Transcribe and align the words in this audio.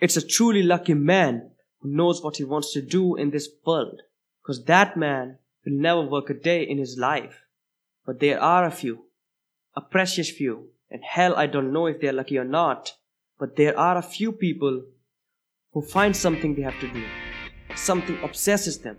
It's 0.00 0.16
a 0.16 0.26
truly 0.26 0.62
lucky 0.62 0.94
man 0.94 1.50
who 1.80 1.90
knows 1.90 2.22
what 2.22 2.36
he 2.36 2.44
wants 2.44 2.72
to 2.72 2.80
do 2.80 3.16
in 3.16 3.30
this 3.30 3.48
world, 3.66 4.02
because 4.40 4.64
that 4.66 4.96
man 4.96 5.38
will 5.64 5.72
never 5.72 6.02
work 6.02 6.30
a 6.30 6.34
day 6.34 6.62
in 6.62 6.78
his 6.78 6.96
life. 6.96 7.42
But 8.06 8.20
there 8.20 8.40
are 8.40 8.64
a 8.64 8.70
few, 8.70 9.06
a 9.74 9.80
precious 9.80 10.30
few, 10.30 10.68
and 10.88 11.02
hell, 11.02 11.34
I 11.36 11.46
don't 11.46 11.72
know 11.72 11.86
if 11.86 12.00
they're 12.00 12.12
lucky 12.12 12.38
or 12.38 12.44
not, 12.44 12.92
but 13.40 13.56
there 13.56 13.76
are 13.76 13.96
a 13.96 14.02
few 14.02 14.30
people 14.30 14.84
who 15.72 15.82
find 15.82 16.16
something 16.16 16.54
they 16.54 16.62
have 16.62 16.78
to 16.78 16.92
do. 16.92 17.04
Something 17.74 18.22
obsesses 18.22 18.78
them. 18.78 18.98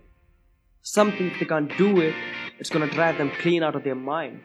Something, 0.81 1.27
if 1.27 1.39
they 1.39 1.45
can't 1.45 1.75
do 1.77 2.01
it, 2.01 2.15
it's 2.59 2.69
gonna 2.69 2.89
drive 2.89 3.17
them 3.17 3.31
clean 3.39 3.63
out 3.63 3.75
of 3.75 3.85
their 3.85 3.95
mind. 3.95 4.41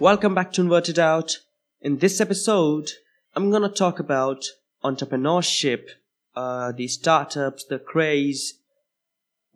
Welcome 0.00 0.32
back 0.32 0.52
to 0.52 0.60
Inverted 0.60 1.00
Out. 1.00 1.40
In 1.80 1.98
this 1.98 2.20
episode, 2.20 2.92
I'm 3.34 3.50
gonna 3.50 3.68
talk 3.68 3.98
about 3.98 4.44
entrepreneurship, 4.84 5.88
uh, 6.36 6.70
the 6.70 6.86
startups, 6.86 7.64
the 7.64 7.80
craze, 7.80 8.60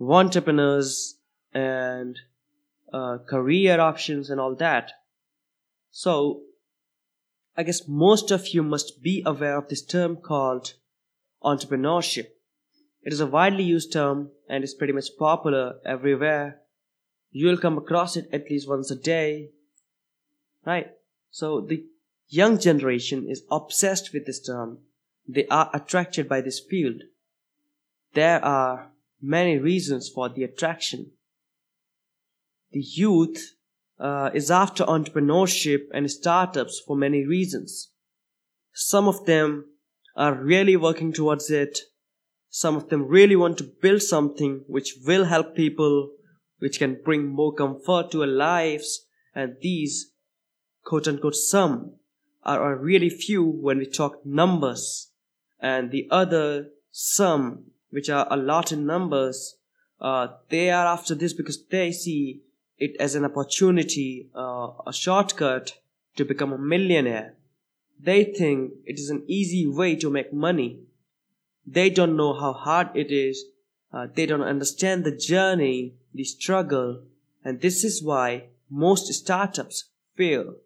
entrepreneurs, 0.00 1.14
and 1.54 2.18
uh, 2.92 3.18
career 3.18 3.78
options 3.78 4.30
and 4.30 4.40
all 4.40 4.56
that. 4.56 4.90
So, 5.92 6.40
I 7.56 7.62
guess 7.62 7.86
most 7.86 8.32
of 8.32 8.48
you 8.48 8.64
must 8.64 9.00
be 9.00 9.22
aware 9.24 9.56
of 9.56 9.68
this 9.68 9.82
term 9.82 10.16
called 10.16 10.74
entrepreneurship. 11.44 12.26
It 13.04 13.12
is 13.12 13.20
a 13.20 13.28
widely 13.28 13.62
used 13.62 13.92
term 13.92 14.32
and 14.48 14.64
is 14.64 14.74
pretty 14.74 14.92
much 14.92 15.16
popular 15.16 15.76
everywhere. 15.86 16.62
You'll 17.30 17.58
come 17.58 17.78
across 17.78 18.16
it 18.16 18.28
at 18.32 18.50
least 18.50 18.68
once 18.68 18.90
a 18.90 18.96
day 18.96 19.50
right? 20.64 20.88
So 21.30 21.60
the 21.60 21.84
young 22.28 22.58
generation 22.58 23.26
is 23.28 23.42
obsessed 23.50 24.12
with 24.12 24.26
this 24.26 24.40
term. 24.40 24.78
They 25.28 25.46
are 25.48 25.70
attracted 25.72 26.28
by 26.28 26.40
this 26.40 26.60
field. 26.60 27.02
There 28.14 28.44
are 28.44 28.92
many 29.20 29.58
reasons 29.58 30.08
for 30.08 30.28
the 30.28 30.44
attraction. 30.44 31.12
The 32.72 32.80
youth 32.80 33.54
uh, 33.98 34.30
is 34.34 34.50
after 34.50 34.84
entrepreneurship 34.84 35.82
and 35.92 36.10
startups 36.10 36.82
for 36.86 36.96
many 36.96 37.24
reasons. 37.24 37.90
Some 38.72 39.06
of 39.06 39.26
them 39.26 39.66
are 40.16 40.34
really 40.34 40.76
working 40.76 41.12
towards 41.12 41.50
it. 41.50 41.80
Some 42.48 42.76
of 42.76 42.88
them 42.88 43.06
really 43.06 43.36
want 43.36 43.58
to 43.58 43.70
build 43.80 44.02
something 44.02 44.64
which 44.66 44.94
will 45.06 45.24
help 45.24 45.54
people, 45.54 46.10
which 46.58 46.78
can 46.78 47.00
bring 47.02 47.28
more 47.28 47.54
comfort 47.54 48.10
to 48.10 48.22
our 48.22 48.26
lives, 48.26 49.06
and 49.34 49.56
these 49.62 50.11
quote 50.84 51.08
unquote 51.08 51.36
some 51.36 51.92
are, 52.42 52.76
really 52.76 53.08
few 53.08 53.44
when 53.44 53.78
we 53.78 53.86
talk 53.86 54.24
numbers. 54.26 55.10
And 55.60 55.90
the 55.90 56.08
other 56.10 56.70
some 56.90 57.64
which 57.90 58.10
are 58.10 58.26
a 58.30 58.36
lot 58.36 58.72
in 58.72 58.84
numbers 58.84 59.56
uh, 60.02 60.26
they 60.48 60.68
are 60.68 60.86
after 60.86 61.14
this 61.14 61.32
because 61.32 61.64
they 61.66 61.92
see 61.92 62.42
it 62.76 62.96
as 62.98 63.14
an 63.14 63.24
opportunity 63.24 64.28
uh, 64.34 64.70
a 64.84 64.92
shortcut 64.92 65.78
to 66.16 66.24
become 66.24 66.52
a 66.52 66.58
millionaire. 66.58 67.34
They 68.00 68.24
think 68.24 68.72
it 68.84 68.98
is 68.98 69.10
an 69.10 69.22
easy 69.28 69.64
way 69.64 69.94
to 69.96 70.10
make 70.10 70.32
money. 70.32 70.80
They 71.64 71.88
don't 71.88 72.16
know 72.16 72.34
how 72.34 72.52
hard 72.52 72.88
it 72.96 73.12
is. 73.12 73.44
Uh, 73.92 74.08
they 74.12 74.26
don't 74.26 74.42
understand 74.42 75.04
the 75.04 75.16
journey 75.16 75.94
the 76.12 76.24
struggle. 76.24 77.04
And 77.44 77.60
this 77.60 77.84
is 77.84 78.02
why 78.02 78.48
most 78.68 79.06
startups 79.12 79.84
fail 80.16 80.56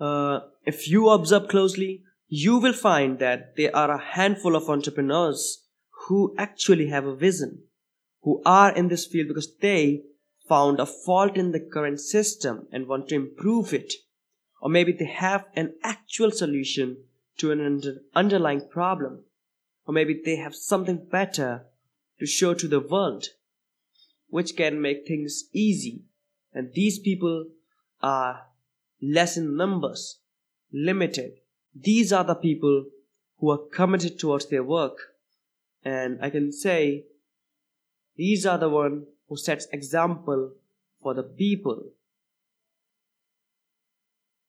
uh, 0.00 0.40
if 0.64 0.88
you 0.88 1.08
observe 1.08 1.48
closely, 1.48 2.02
you 2.28 2.58
will 2.58 2.72
find 2.72 3.18
that 3.18 3.56
there 3.56 3.74
are 3.74 3.92
a 3.92 4.02
handful 4.02 4.56
of 4.56 4.68
entrepreneurs 4.68 5.64
who 6.06 6.34
actually 6.36 6.88
have 6.88 7.06
a 7.06 7.14
vision, 7.14 7.62
who 8.22 8.42
are 8.44 8.72
in 8.74 8.88
this 8.88 9.06
field 9.06 9.28
because 9.28 9.54
they 9.60 10.02
found 10.48 10.80
a 10.80 10.86
fault 10.86 11.36
in 11.36 11.52
the 11.52 11.60
current 11.60 12.00
system 12.00 12.66
and 12.72 12.86
want 12.86 13.08
to 13.08 13.14
improve 13.14 13.72
it. 13.72 13.94
Or 14.60 14.68
maybe 14.68 14.92
they 14.92 15.06
have 15.06 15.44
an 15.54 15.74
actual 15.82 16.30
solution 16.30 17.04
to 17.38 17.50
an 17.50 17.64
under- 17.64 18.00
underlying 18.14 18.68
problem. 18.68 19.24
Or 19.86 19.92
maybe 19.92 20.20
they 20.24 20.36
have 20.36 20.54
something 20.54 21.06
better 21.10 21.66
to 22.18 22.26
show 22.26 22.54
to 22.54 22.68
the 22.68 22.80
world, 22.80 23.26
which 24.28 24.56
can 24.56 24.80
make 24.80 25.06
things 25.06 25.44
easy. 25.52 26.04
And 26.52 26.72
these 26.72 26.98
people 26.98 27.46
are 28.02 28.46
less 29.12 29.36
in 29.36 29.56
numbers, 29.56 30.18
limited. 30.72 31.40
These 31.74 32.12
are 32.12 32.24
the 32.24 32.34
people 32.34 32.86
who 33.38 33.50
are 33.50 33.58
committed 33.58 34.18
towards 34.18 34.46
their 34.46 34.62
work. 34.62 34.96
And 35.84 36.18
I 36.22 36.30
can 36.30 36.52
say 36.52 37.04
these 38.16 38.46
are 38.46 38.58
the 38.58 38.68
one 38.68 39.06
who 39.28 39.36
sets 39.36 39.66
example 39.72 40.52
for 41.02 41.14
the 41.14 41.22
people. 41.22 41.90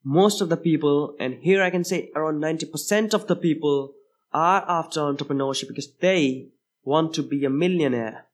Most 0.04 0.40
of 0.40 0.50
the 0.50 0.58
people, 0.58 1.16
and 1.20 1.40
here 1.42 1.64
I 1.64 1.72
can 1.72 1.84
say 1.84 2.12
around 2.16 2.40
90% 2.42 3.14
of 3.14 3.28
the 3.28 3.36
people 3.36 3.94
are 4.32 4.64
after 4.68 5.00
entrepreneurship 5.00 5.68
because 5.68 5.92
they 5.94 6.50
want 6.84 7.14
to 7.16 7.24
be 7.24 7.44
a 7.44 7.50
millionaire. 7.50 8.26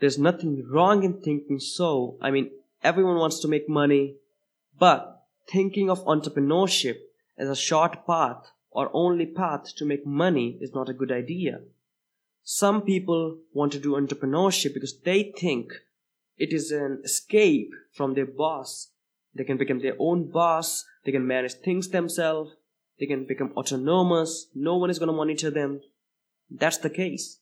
There's 0.00 0.18
nothing 0.18 0.66
wrong 0.68 1.04
in 1.04 1.22
thinking 1.22 1.60
so. 1.60 2.18
I 2.20 2.30
mean, 2.30 2.50
everyone 2.82 3.16
wants 3.16 3.38
to 3.40 3.48
make 3.48 3.68
money, 3.68 4.16
but 4.78 5.15
Thinking 5.46 5.90
of 5.90 6.04
entrepreneurship 6.04 6.96
as 7.38 7.48
a 7.48 7.56
short 7.56 8.06
path 8.06 8.50
or 8.70 8.90
only 8.92 9.26
path 9.26 9.74
to 9.76 9.84
make 9.84 10.06
money 10.06 10.58
is 10.60 10.74
not 10.74 10.88
a 10.88 10.94
good 10.94 11.12
idea. 11.12 11.60
Some 12.42 12.82
people 12.82 13.38
want 13.52 13.72
to 13.72 13.78
do 13.78 13.92
entrepreneurship 13.92 14.74
because 14.74 14.98
they 15.00 15.32
think 15.36 15.72
it 16.36 16.52
is 16.52 16.70
an 16.70 17.00
escape 17.04 17.72
from 17.92 18.14
their 18.14 18.26
boss. 18.26 18.90
They 19.34 19.44
can 19.44 19.56
become 19.56 19.80
their 19.80 19.96
own 19.98 20.30
boss, 20.30 20.84
they 21.04 21.12
can 21.12 21.26
manage 21.26 21.54
things 21.54 21.88
themselves, 21.88 22.52
they 22.98 23.06
can 23.06 23.24
become 23.24 23.52
autonomous, 23.56 24.46
no 24.54 24.76
one 24.76 24.90
is 24.90 24.98
going 24.98 25.08
to 25.08 25.12
monitor 25.12 25.50
them. 25.50 25.80
That's 26.50 26.78
the 26.78 26.90
case. 26.90 27.38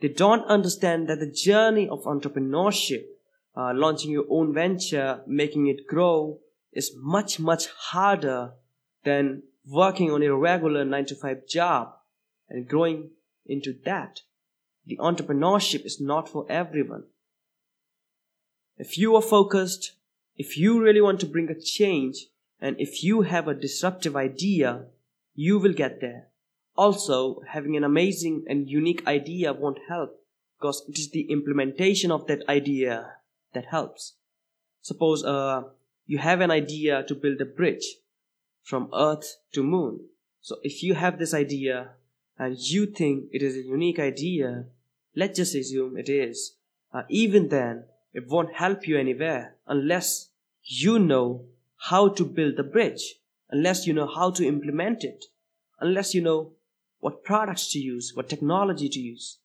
They 0.00 0.08
don't 0.08 0.44
understand 0.46 1.08
that 1.08 1.20
the 1.20 1.30
journey 1.30 1.88
of 1.88 2.02
entrepreneurship, 2.04 3.04
uh, 3.56 3.72
launching 3.74 4.10
your 4.10 4.26
own 4.28 4.52
venture, 4.52 5.20
making 5.26 5.68
it 5.68 5.86
grow, 5.86 6.38
is 6.72 6.92
much, 6.96 7.38
much 7.38 7.66
harder 7.66 8.52
than 9.04 9.42
working 9.66 10.10
on 10.10 10.22
a 10.22 10.34
regular 10.34 10.84
9 10.84 11.06
to 11.06 11.14
5 11.14 11.46
job 11.46 11.94
and 12.48 12.68
growing 12.68 13.10
into 13.46 13.74
that. 13.84 14.20
The 14.86 14.98
entrepreneurship 14.98 15.84
is 15.84 16.00
not 16.00 16.28
for 16.28 16.46
everyone. 16.50 17.04
If 18.76 18.98
you 18.98 19.14
are 19.16 19.22
focused, 19.22 19.92
if 20.36 20.56
you 20.56 20.82
really 20.82 21.00
want 21.00 21.20
to 21.20 21.26
bring 21.26 21.50
a 21.50 21.60
change, 21.60 22.26
and 22.60 22.76
if 22.78 23.04
you 23.04 23.22
have 23.22 23.48
a 23.48 23.54
disruptive 23.54 24.16
idea, 24.16 24.86
you 25.34 25.58
will 25.58 25.72
get 25.72 26.00
there. 26.00 26.28
Also, 26.76 27.42
having 27.48 27.76
an 27.76 27.84
amazing 27.84 28.44
and 28.48 28.68
unique 28.68 29.06
idea 29.06 29.52
won't 29.52 29.78
help 29.88 30.24
because 30.58 30.84
it 30.88 30.98
is 30.98 31.10
the 31.10 31.30
implementation 31.30 32.10
of 32.10 32.26
that 32.26 32.48
idea 32.48 33.14
that 33.52 33.66
helps. 33.66 34.14
Suppose 34.80 35.24
uh, 35.24 35.62
you 36.12 36.18
have 36.18 36.42
an 36.42 36.50
idea 36.50 37.02
to 37.04 37.14
build 37.14 37.40
a 37.40 37.46
bridge 37.46 37.86
from 38.62 38.90
Earth 38.92 39.38
to 39.54 39.62
Moon. 39.62 39.98
So 40.42 40.56
if 40.62 40.82
you 40.82 40.92
have 40.92 41.18
this 41.18 41.32
idea 41.32 41.92
and 42.38 42.58
you 42.58 42.84
think 42.84 43.30
it 43.32 43.42
is 43.42 43.56
a 43.56 43.62
unique 43.62 43.98
idea, 43.98 44.66
let's 45.16 45.38
just 45.38 45.54
assume 45.54 45.96
it 45.96 46.10
is. 46.10 46.56
Uh, 46.92 47.04
even 47.08 47.48
then, 47.48 47.84
it 48.12 48.28
won't 48.28 48.52
help 48.52 48.86
you 48.86 48.98
anywhere 48.98 49.56
unless 49.66 50.28
you 50.64 50.98
know 50.98 51.46
how 51.88 52.10
to 52.10 52.26
build 52.26 52.58
the 52.58 52.62
bridge, 52.62 53.14
unless 53.48 53.86
you 53.86 53.94
know 53.94 54.06
how 54.06 54.30
to 54.32 54.46
implement 54.46 55.04
it, 55.04 55.24
unless 55.80 56.12
you 56.12 56.20
know 56.20 56.52
what 57.00 57.24
products 57.24 57.72
to 57.72 57.78
use, 57.78 58.12
what 58.14 58.28
technology 58.28 58.90
to 58.90 59.00
use. 59.00 59.38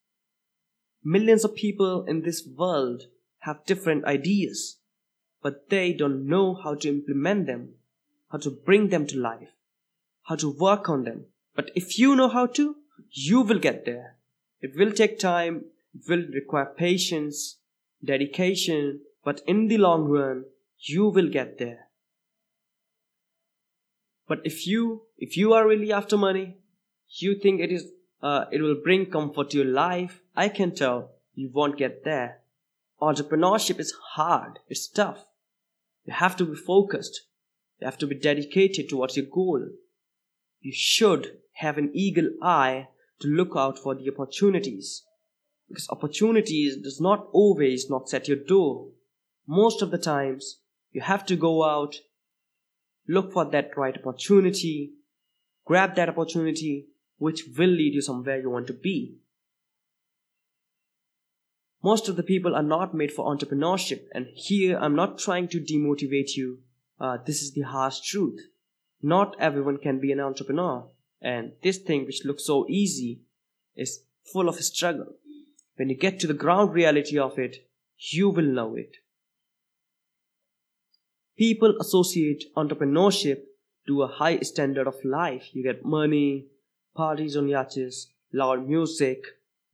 Millions 1.01 1.45
of 1.45 1.55
people 1.55 2.03
in 2.03 2.23
this 2.23 2.45
world 2.45 3.03
have 3.39 3.65
different 3.65 4.03
ideas 4.03 4.76
but 5.47 5.69
they 5.69 5.93
don't 5.93 6.27
know 6.27 6.53
how 6.53 6.75
to 6.75 6.89
implement 6.89 7.45
them, 7.47 7.69
how 8.29 8.37
to 8.37 8.51
bring 8.51 8.89
them 8.89 9.07
to 9.07 9.17
life, 9.17 9.53
how 10.23 10.35
to 10.35 10.49
work 10.49 10.89
on 10.89 11.05
them. 11.05 11.23
But 11.55 11.71
if 11.73 11.97
you 11.97 12.17
know 12.17 12.27
how 12.27 12.47
to, 12.47 12.75
you 13.11 13.39
will 13.39 13.59
get 13.59 13.85
there. 13.85 14.17
It 14.59 14.75
will 14.75 14.91
take 14.91 15.19
time, 15.19 15.63
it 15.95 16.09
will 16.09 16.25
require 16.33 16.65
patience, 16.65 17.59
dedication, 18.03 18.99
but 19.23 19.39
in 19.47 19.69
the 19.69 19.77
long 19.77 20.09
run, 20.09 20.43
you 20.79 21.07
will 21.07 21.29
get 21.29 21.59
there. 21.59 21.87
But 24.27 24.41
if 24.43 24.67
you, 24.67 25.03
if 25.17 25.37
you 25.37 25.53
are 25.53 25.65
really 25.65 25.93
after 25.93 26.17
money, 26.17 26.57
you 27.07 27.39
think 27.39 27.61
it 27.61 27.71
is, 27.71 27.85
uh, 28.21 28.43
it 28.51 28.61
will 28.61 28.81
bring 28.83 29.05
comfort 29.05 29.51
to 29.51 29.59
your 29.59 29.71
life, 29.71 30.19
I 30.35 30.49
can 30.49 30.75
tell 30.75 31.11
you 31.35 31.49
won't 31.53 31.77
get 31.77 32.03
there 32.03 32.41
Entrepreneurship 33.01 33.79
is 33.79 33.93
hard, 34.13 34.59
it's 34.67 34.87
tough. 34.87 35.26
You 36.07 36.13
have 36.13 36.37
to 36.37 36.45
be 36.45 36.55
focused, 36.55 37.27
you 37.79 37.85
have 37.85 37.97
to 37.97 38.07
be 38.07 38.15
dedicated 38.15 38.89
towards 38.89 39.17
your 39.17 39.25
goal. 39.25 39.61
You 40.61 40.71
should 40.73 41.39
have 41.55 41.77
an 41.77 41.91
eagle 41.93 42.29
eye 42.41 42.87
to 43.19 43.27
look 43.27 43.51
out 43.55 43.77
for 43.77 43.93
the 43.93 44.09
opportunities. 44.09 45.03
Because 45.67 45.87
opportunities 45.89 46.77
does 46.81 47.01
not 47.01 47.27
always 47.33 47.89
knock 47.89 48.13
at 48.13 48.29
your 48.29 48.37
door. 48.37 48.87
Most 49.45 49.81
of 49.81 49.91
the 49.91 49.97
times, 49.97 50.61
you 50.91 51.01
have 51.01 51.25
to 51.25 51.35
go 51.35 51.65
out, 51.65 51.95
look 53.07 53.33
for 53.33 53.43
that 53.43 53.71
right 53.75 53.97
opportunity, 53.97 54.93
grab 55.65 55.95
that 55.95 56.09
opportunity, 56.09 56.87
which 57.17 57.43
will 57.57 57.69
lead 57.69 57.93
you 57.93 58.01
somewhere 58.01 58.39
you 58.39 58.49
want 58.49 58.67
to 58.67 58.73
be. 58.73 59.17
Most 61.83 62.09
of 62.09 62.15
the 62.15 62.23
people 62.23 62.55
are 62.55 62.63
not 62.63 62.93
made 62.93 63.11
for 63.11 63.25
entrepreneurship, 63.25 64.05
and 64.13 64.27
here 64.33 64.77
I'm 64.77 64.95
not 64.95 65.19
trying 65.19 65.47
to 65.49 65.59
demotivate 65.59 66.35
you. 66.35 66.59
Uh, 66.99 67.17
this 67.25 67.41
is 67.41 67.53
the 67.53 67.61
harsh 67.61 67.99
truth. 68.01 68.41
Not 69.01 69.35
everyone 69.39 69.77
can 69.77 69.99
be 69.99 70.11
an 70.11 70.19
entrepreneur, 70.19 70.85
and 71.21 71.53
this 71.61 71.77
thing 71.77 72.05
which 72.05 72.25
looks 72.25 72.45
so 72.45 72.65
easy 72.67 73.21
is 73.75 74.01
full 74.23 74.49
of 74.49 74.55
struggle. 74.55 75.13
When 75.75 75.89
you 75.89 75.95
get 75.95 76.19
to 76.19 76.27
the 76.27 76.33
ground 76.33 76.73
reality 76.73 77.19
of 77.19 77.37
it, 77.37 77.67
you 77.97 78.29
will 78.29 78.45
know 78.45 78.75
it. 78.75 78.97
People 81.37 81.75
associate 81.79 82.45
entrepreneurship 82.55 83.43
to 83.85 84.01
a 84.01 84.07
high 84.07 84.39
standard 84.39 84.87
of 84.87 85.05
life. 85.05 85.49
You 85.53 85.61
get 85.61 85.85
money, 85.85 86.47
parties 86.95 87.37
on 87.37 87.47
yachts, 87.47 88.07
loud 88.33 88.67
music, 88.67 89.23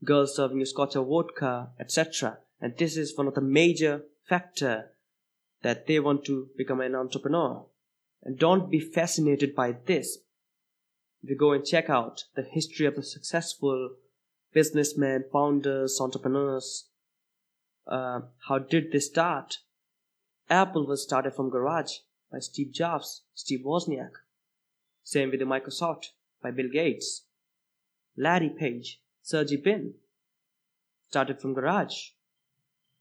girls 0.03 0.35
serving 0.35 0.59
you 0.59 0.65
scotch 0.65 0.95
or 0.95 1.05
vodka, 1.05 1.69
etc. 1.79 2.39
And 2.59 2.77
this 2.77 2.97
is 2.97 3.17
one 3.17 3.27
of 3.27 3.35
the 3.35 3.41
major 3.41 4.03
factor 4.27 4.91
that 5.61 5.88
they 5.88 6.00
want 6.00 6.25
to 6.25 6.50
become 6.57 6.81
an 6.81 6.95
entrepreneur. 6.95 7.65
And 8.23 8.38
don't 8.38 8.71
be 8.71 8.79
fascinated 8.79 9.55
by 9.55 9.75
this. 9.85 10.19
If 11.21 11.29
you 11.29 11.38
go 11.38 11.53
and 11.53 11.65
check 11.65 11.89
out 11.89 12.25
the 12.35 12.44
history 12.44 12.85
of 12.85 12.95
the 12.95 13.03
successful 13.03 13.91
businessmen, 14.53 15.25
founders, 15.31 16.00
entrepreneurs, 16.00 16.89
uh, 17.88 18.21
how 18.47 18.59
did 18.59 18.91
they 18.91 19.00
start? 19.00 19.59
Apple 20.50 20.85
was 20.85 21.03
started 21.03 21.33
from 21.33 21.50
garage 21.50 22.00
by 22.31 22.39
Steve 22.39 22.71
Jobs, 22.71 23.23
Steve 23.33 23.61
Wozniak. 23.65 24.11
Same 25.03 25.31
with 25.31 25.39
the 25.39 25.45
Microsoft 25.45 26.07
by 26.41 26.51
Bill 26.51 26.69
Gates. 26.71 27.25
Larry 28.15 28.50
Page, 28.50 29.01
Sergey 29.24 29.56
Brin 29.56 29.94
started 31.08 31.40
from 31.40 31.54
garage. 31.54 32.10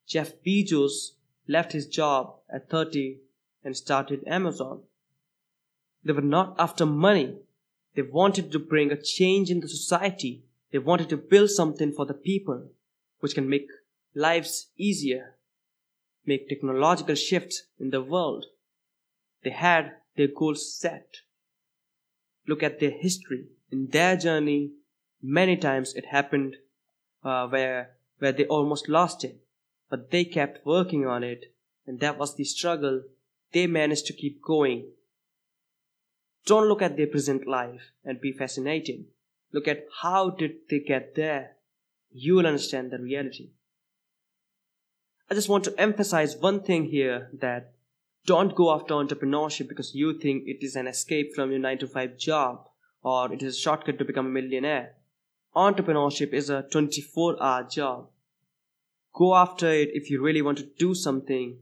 Jeff 0.07 0.33
Bezos 0.47 1.17
left 1.49 1.73
his 1.73 1.89
job 1.89 2.37
at 2.49 2.71
30 2.71 3.19
and 3.65 3.77
started 3.77 4.23
Amazon. 4.27 4.83
They 6.05 6.13
were 6.13 6.21
not 6.21 6.55
after 6.61 6.87
money. 6.87 7.39
They 7.97 8.03
wanted 8.03 8.53
to 8.53 8.61
bring 8.61 8.93
a 8.93 9.03
change 9.03 9.51
in 9.51 9.61
the 9.61 9.69
society. 9.69 10.45
They 10.71 10.79
wanted 10.79 11.09
to 11.09 11.17
build 11.17 11.51
something 11.51 11.93
for 11.93 12.07
the 12.07 12.15
people 12.15 12.71
which 13.19 13.35
can 13.35 13.49
make 13.49 13.67
lives 14.15 14.69
easier, 14.77 15.35
make 16.25 16.49
technological 16.49 17.17
shifts 17.17 17.65
in 17.81 17.91
the 17.91 18.01
world. 18.01 18.47
They 19.43 19.51
had 19.51 19.97
their 20.17 20.29
goals 20.29 20.73
set. 20.73 21.17
Look 22.47 22.63
at 22.63 22.79
their 22.79 22.91
history. 22.91 23.47
In 23.73 23.89
their 23.89 24.17
journey, 24.17 24.73
many 25.23 25.57
times 25.57 25.95
it 25.95 26.07
happened 26.07 26.57
uh, 27.25 27.47
where 27.47 27.93
where 28.19 28.33
they 28.33 28.47
almost 28.47 28.89
lost 28.89 29.25
it, 29.25 29.41
but 29.89 30.11
they 30.11 30.25
kept 30.25 30.67
working 30.67 31.07
on 31.07 31.25
it, 31.25 31.55
and 31.87 32.01
that 32.01 32.19
was 32.19 32.37
the 32.37 32.45
struggle. 32.45 33.03
They 33.53 33.67
managed 33.67 34.07
to 34.07 34.13
keep 34.13 34.43
going. 34.43 34.87
Don't 36.47 36.69
look 36.69 36.83
at 36.83 36.97
their 36.97 37.07
present 37.07 37.47
life 37.47 37.93
and 38.05 38.21
be 38.21 38.33
fascinated. 38.33 39.05
Look 39.53 39.69
at 39.69 39.87
how 40.03 40.31
did 40.31 40.53
they 40.71 40.81
get 40.81 41.15
there. 41.15 41.57
You 42.11 42.35
will 42.37 42.47
understand 42.47 42.91
the 42.91 42.99
reality. 42.99 43.51
I 45.31 45.35
just 45.35 45.49
want 45.49 45.65
to 45.65 45.81
emphasize 45.81 46.37
one 46.37 46.63
thing 46.63 46.87
here 46.87 47.31
that 47.41 47.73
don't 48.27 48.55
go 48.55 48.73
after 48.73 48.95
entrepreneurship 48.95 49.69
because 49.69 49.95
you 49.95 50.19
think 50.19 50.45
it 50.47 50.65
is 50.65 50.77
an 50.77 50.87
escape 50.87 51.35
from 51.35 51.51
your 51.51 51.61
9 51.61 51.79
to 51.79 51.87
5 51.87 52.19
job 52.19 52.69
or 53.03 53.33
it 53.33 53.43
is 53.43 53.57
a 53.57 53.59
shortcut 53.59 53.99
to 53.99 54.05
become 54.05 54.27
a 54.27 54.31
millionaire. 54.31 54.95
Entrepreneurship 55.55 56.33
is 56.33 56.49
a 56.49 56.63
24 56.63 57.43
hour 57.43 57.65
job. 57.65 58.09
Go 59.15 59.35
after 59.35 59.71
it 59.71 59.91
if 59.93 60.11
you 60.11 60.23
really 60.23 60.41
want 60.41 60.59
to 60.59 60.69
do 60.79 60.95
something 60.95 61.59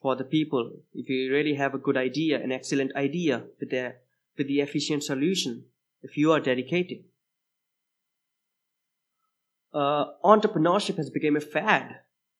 for 0.00 0.16
the 0.16 0.24
people. 0.24 0.72
If 0.94 1.08
you 1.10 1.30
really 1.30 1.54
have 1.54 1.74
a 1.74 1.78
good 1.78 1.96
idea, 1.96 2.42
an 2.42 2.52
excellent 2.52 2.96
idea 2.96 3.42
with 3.60 3.70
the, 3.70 3.96
with 4.38 4.48
the 4.48 4.60
efficient 4.60 5.04
solution, 5.04 5.64
if 6.02 6.16
you 6.16 6.32
are 6.32 6.40
dedicated. 6.40 7.04
Uh, 9.74 10.06
entrepreneurship 10.24 10.96
has 10.96 11.10
become 11.10 11.36
a 11.36 11.40
fad. 11.40 11.96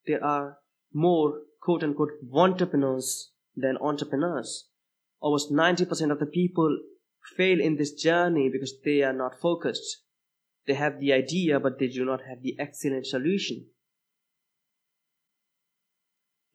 There 0.07 0.25
are 0.25 0.59
more 0.95 1.43
quote 1.61 1.85
unquote 1.85 2.13
wanterpreneurs 2.27 3.27
than 3.55 3.77
entrepreneurs. 3.77 4.69
Almost 5.21 5.53
90% 5.53 6.11
of 6.11 6.19
the 6.19 6.27
people 6.27 6.79
fail 7.37 7.61
in 7.61 7.77
this 7.77 7.93
journey 7.93 8.49
because 8.49 8.73
they 8.85 9.03
are 9.03 9.13
not 9.13 9.39
focused. 9.39 10.05
They 10.67 10.75
have 10.75 11.01
the 11.01 11.13
idea, 11.13 11.59
but 11.61 11.79
they 11.79 11.89
do 11.89 12.05
not 12.05 12.21
have 12.29 12.43
the 12.43 12.57
excellent 12.59 13.07
solution. 13.07 13.67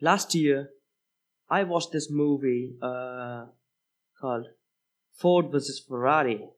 Last 0.02 0.36
year, 0.36 0.70
I 1.50 1.64
watched 1.64 1.92
this 1.92 2.12
movie 2.12 2.76
uh, 2.82 3.46
called 4.20 4.48
Ford 5.14 5.52
vs. 5.52 5.84
Ferrari. 5.88 6.50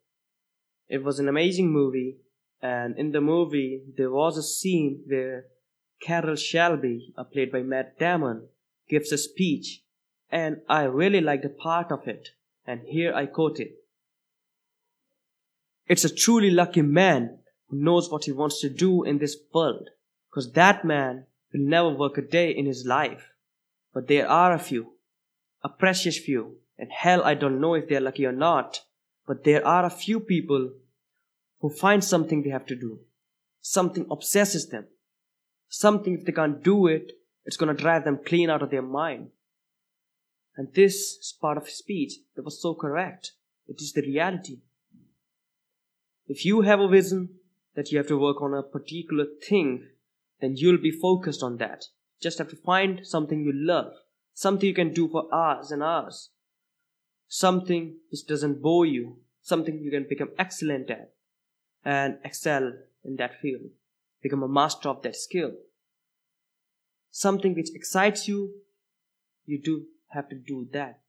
It 0.88 1.04
was 1.04 1.20
an 1.20 1.28
amazing 1.28 1.72
movie, 1.72 2.18
and 2.62 2.98
in 2.98 3.12
the 3.12 3.22
movie, 3.22 3.84
there 3.98 4.12
was 4.12 4.38
a 4.38 4.44
scene 4.44 5.04
where 5.08 5.46
Carroll 6.02 6.36
Shelby, 6.36 7.14
uh, 7.18 7.24
played 7.24 7.52
by 7.52 7.62
Matt 7.62 7.98
Damon, 8.00 8.48
gives 8.90 9.12
a 9.12 9.18
speech, 9.18 9.84
and 10.30 10.62
I 10.68 10.84
really 10.84 11.22
liked 11.22 11.46
a 11.46 11.50
part 11.50 11.92
of 11.92 12.08
it, 12.08 12.30
and 12.66 12.82
here 12.88 13.14
I 13.14 13.26
quote 13.26 13.60
it. 13.60 13.74
It's 15.88 16.04
a 16.04 16.14
truly 16.14 16.50
lucky 16.50 16.82
man 16.82 17.40
who 17.68 17.78
knows 17.78 18.10
what 18.10 18.26
he 18.26 18.32
wants 18.32 18.60
to 18.62 18.70
do 18.70 19.04
in 19.04 19.20
this 19.20 19.38
world, 19.54 19.90
because 20.30 20.52
that 20.54 20.84
man 20.84 21.26
will 21.54 21.62
never 21.62 21.90
work 21.90 22.18
a 22.18 22.22
day 22.22 22.52
in 22.52 22.66
his 22.66 22.86
life. 22.86 23.32
But 23.94 24.08
there 24.08 24.28
are 24.28 24.52
a 24.52 24.60
few, 24.60 24.94
a 25.64 25.70
precious 25.70 26.18
few, 26.18 26.58
and 26.78 26.92
hell, 26.92 27.24
I 27.24 27.36
don't 27.36 27.62
know 27.62 27.76
if 27.76 27.88
they're 27.88 28.02
lucky 28.02 28.26
or 28.26 28.32
not, 28.32 28.82
but 29.28 29.44
there 29.44 29.66
are 29.66 29.86
a 29.86 29.90
few 29.90 30.20
people 30.20 30.72
who 31.62 31.70
find 31.70 32.04
something 32.04 32.42
they 32.42 32.50
have 32.50 32.66
to 32.68 32.76
do. 32.76 33.00
Something 33.62 34.06
obsesses 34.12 34.70
them. 34.70 34.86
Something, 35.70 36.18
if 36.18 36.26
they 36.26 36.32
can't 36.32 36.64
do 36.64 36.88
it, 36.88 37.14
it's 37.46 37.58
gonna 37.58 37.74
drive 37.74 38.06
them 38.06 38.20
clean 38.26 38.50
out 38.50 38.62
of 38.62 38.72
their 38.72 38.82
mind. 38.82 39.30
And 40.58 40.74
this 40.74 40.96
is 40.96 41.36
part 41.40 41.58
of 41.58 41.66
his 41.66 41.78
speech 41.78 42.14
that 42.36 42.44
was 42.44 42.62
so 42.62 42.74
correct. 42.74 43.34
It 43.68 43.82
is 43.82 43.94
the 43.94 44.02
reality. 44.02 44.60
If 46.28 46.44
you 46.44 46.62
have 46.62 46.80
a 46.80 46.88
vision 46.88 47.30
that 47.76 47.92
you 47.92 47.98
have 48.00 48.08
to 48.08 48.18
work 48.18 48.42
on 48.42 48.54
a 48.54 48.64
particular 48.64 49.26
thing, 49.48 49.88
then 50.42 50.56
you'll 50.56 50.82
be 50.82 50.92
focused 50.92 51.44
on 51.44 51.58
that. 51.58 51.86
Just 52.22 52.40
have 52.40 52.50
to 52.50 52.56
find 52.56 53.06
something 53.06 53.42
you 53.42 53.52
love, 53.54 53.94
something 54.34 54.68
you 54.68 54.74
can 54.74 54.94
do 54.94 55.08
for 55.08 55.34
hours 55.34 55.72
and 55.72 55.84
hours, 55.84 56.32
something 57.28 57.98
which 58.10 58.26
doesn't 58.26 58.62
bore 58.62 58.86
you, 58.86 59.18
something 59.42 59.80
you 59.80 59.92
can 59.92 60.08
become 60.10 60.30
excellent 60.40 60.90
at 60.90 61.12
and 61.84 62.18
excel 62.24 62.74
in 63.04 63.16
that 63.18 63.40
field, 63.40 63.70
become 64.24 64.42
a 64.42 64.48
master 64.48 64.90
of 64.90 65.04
that 65.04 65.16
skill. 65.16 65.52
Something 67.12 67.54
which 67.54 67.70
excites 67.76 68.28
you, 68.28 68.56
you 69.46 69.62
do 69.62 69.86
have 70.08 70.28
to 70.30 70.36
do 70.36 70.68
that. 70.74 71.02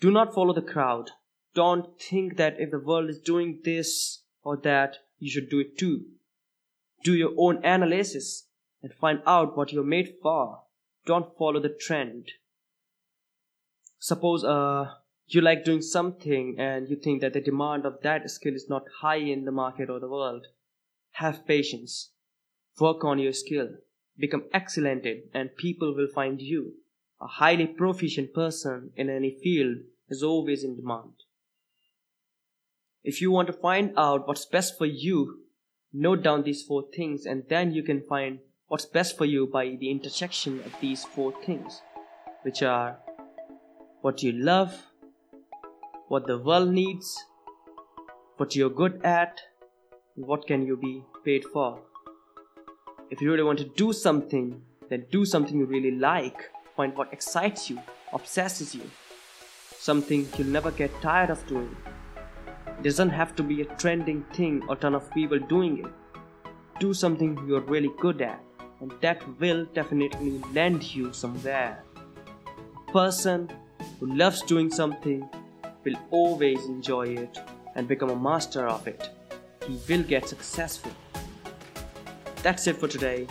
Do 0.00 0.10
not 0.10 0.34
follow 0.34 0.52
the 0.52 0.60
crowd. 0.60 1.12
Don't 1.54 2.00
think 2.00 2.36
that 2.36 2.56
if 2.58 2.72
the 2.72 2.80
world 2.80 3.08
is 3.08 3.20
doing 3.20 3.60
this 3.64 4.23
or 4.44 4.56
that, 4.58 4.98
you 5.18 5.30
should 5.30 5.48
do 5.48 5.60
it 5.60 5.78
too. 5.78 6.04
Do 7.02 7.14
your 7.14 7.32
own 7.36 7.64
analysis 7.64 8.46
and 8.82 8.92
find 8.92 9.20
out 9.26 9.56
what 9.56 9.72
you're 9.72 9.82
made 9.82 10.14
for. 10.22 10.60
Don't 11.06 11.36
follow 11.36 11.60
the 11.60 11.68
trend. 11.68 12.28
Suppose 13.98 14.44
uh, 14.44 14.90
you 15.26 15.40
like 15.40 15.64
doing 15.64 15.82
something 15.82 16.56
and 16.58 16.88
you 16.88 16.96
think 16.96 17.20
that 17.22 17.32
the 17.32 17.40
demand 17.40 17.86
of 17.86 18.02
that 18.02 18.30
skill 18.30 18.54
is 18.54 18.68
not 18.68 18.84
high 19.00 19.16
in 19.16 19.44
the 19.44 19.52
market 19.52 19.88
or 19.88 19.98
the 19.98 20.08
world. 20.08 20.46
Have 21.12 21.46
patience. 21.46 22.10
Work 22.78 23.04
on 23.04 23.18
your 23.18 23.32
skill. 23.32 23.68
Become 24.18 24.44
excellent 24.52 25.06
in, 25.06 25.24
and 25.32 25.56
people 25.56 25.94
will 25.94 26.08
find 26.14 26.40
you. 26.40 26.74
A 27.20 27.26
highly 27.26 27.66
proficient 27.66 28.34
person 28.34 28.90
in 28.96 29.08
any 29.08 29.30
field 29.42 29.78
is 30.08 30.22
always 30.22 30.62
in 30.62 30.76
demand. 30.76 31.23
If 33.04 33.20
you 33.20 33.30
want 33.30 33.48
to 33.48 33.52
find 33.52 33.92
out 33.98 34.26
what's 34.26 34.46
best 34.46 34.78
for 34.78 34.86
you, 34.86 35.40
note 35.92 36.22
down 36.22 36.42
these 36.42 36.62
four 36.62 36.84
things 36.96 37.26
and 37.26 37.42
then 37.50 37.74
you 37.74 37.82
can 37.82 38.00
find 38.00 38.38
what's 38.68 38.86
best 38.86 39.18
for 39.18 39.26
you 39.26 39.46
by 39.46 39.76
the 39.78 39.90
intersection 39.90 40.60
of 40.60 40.72
these 40.80 41.04
four 41.04 41.34
things, 41.44 41.82
which 42.44 42.62
are 42.62 42.96
what 44.00 44.22
you 44.22 44.32
love, 44.32 44.86
what 46.08 46.26
the 46.26 46.38
world 46.38 46.70
needs, 46.70 47.14
what 48.38 48.56
you're 48.56 48.70
good 48.70 49.04
at, 49.04 49.38
what 50.14 50.46
can 50.46 50.64
you 50.66 50.74
be 50.74 51.02
paid 51.26 51.44
for. 51.52 51.82
If 53.10 53.20
you 53.20 53.30
really 53.30 53.42
want 53.42 53.58
to 53.58 53.70
do 53.76 53.92
something, 53.92 54.62
then 54.88 55.04
do 55.10 55.26
something 55.26 55.58
you 55.58 55.66
really 55.66 55.90
like. 55.90 56.50
Find 56.74 56.96
what 56.96 57.12
excites 57.12 57.68
you, 57.68 57.78
obsesses 58.14 58.74
you, 58.74 58.90
something 59.76 60.26
you'll 60.38 60.48
never 60.48 60.70
get 60.70 60.90
tired 61.02 61.28
of 61.28 61.46
doing. 61.46 61.76
Doesn't 62.84 63.08
have 63.08 63.34
to 63.36 63.42
be 63.42 63.62
a 63.62 63.64
trending 63.64 64.24
thing 64.34 64.62
or 64.68 64.76
ton 64.76 64.94
of 64.94 65.10
people 65.12 65.38
doing 65.38 65.78
it. 65.78 65.90
Do 66.78 66.92
something 66.92 67.42
you're 67.48 67.62
really 67.62 67.90
good 67.98 68.20
at, 68.20 68.38
and 68.80 68.92
that 69.00 69.22
will 69.40 69.64
definitely 69.72 70.42
land 70.52 70.94
you 70.94 71.10
somewhere. 71.14 71.82
A 72.86 72.92
person 72.92 73.48
who 73.98 74.14
loves 74.14 74.42
doing 74.42 74.70
something 74.70 75.26
will 75.82 75.96
always 76.10 76.66
enjoy 76.66 77.04
it 77.04 77.38
and 77.74 77.88
become 77.88 78.10
a 78.10 78.16
master 78.16 78.66
of 78.66 78.86
it. 78.86 79.08
He 79.66 79.78
will 79.88 80.02
get 80.02 80.28
successful. 80.28 80.92
That's 82.42 82.66
it 82.66 82.76
for 82.76 82.86
today. 82.86 83.26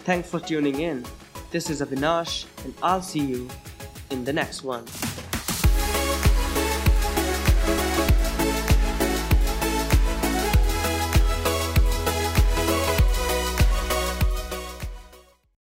Thanks 0.00 0.28
for 0.28 0.38
tuning 0.38 0.80
in. 0.80 1.02
This 1.50 1.70
is 1.70 1.80
Avinash, 1.80 2.44
and 2.64 2.74
I'll 2.82 3.00
see 3.00 3.24
you 3.24 3.48
in 4.10 4.22
the 4.26 4.34
next 4.34 4.62
one. 4.62 4.84